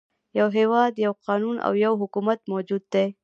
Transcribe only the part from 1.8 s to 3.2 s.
یو حکومت موجود دی.